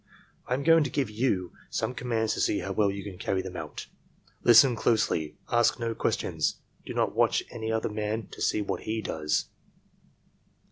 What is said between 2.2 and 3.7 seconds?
to see how well you can carry them